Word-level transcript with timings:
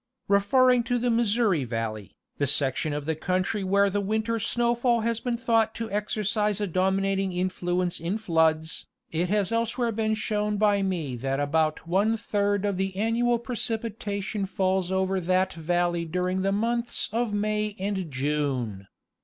Referring 0.27 0.81
to 0.81 0.97
the 0.97 1.11
Missouri 1.11 1.63
valley, 1.63 2.15
the 2.39 2.47
section 2.47 2.91
of 2.91 3.05
the 3.05 3.13
country 3.13 3.63
where 3.63 3.87
the 3.87 4.01
winter 4.01 4.39
snowfall 4.39 5.01
has 5.01 5.19
been 5.19 5.37
thought 5.37 5.75
to 5.75 5.91
exercise 5.91 6.59
a 6.59 6.67
domin 6.67 7.05
ating 7.05 7.31
influence 7.33 7.99
in 7.99 8.17
floods, 8.17 8.87
it 9.11 9.29
has 9.29 9.51
elsewhere 9.51 9.91
been 9.91 10.15
shown 10.15 10.57
by 10.57 10.81
me 10.81 11.15
that 11.15 11.39
about 11.39 11.87
one 11.87 12.17
third 12.17 12.65
of 12.65 12.77
the 12.77 12.95
annual 12.95 13.37
precipitation 13.37 14.47
falls 14.47 14.91
over 14.91 15.19
that 15.21 15.53
valley 15.53 16.03
during 16.03 16.41
the 16.41 16.51
months 16.51 17.07
of 17.11 17.31
May 17.31 17.75
and 17.77 18.09
June. 18.09 18.87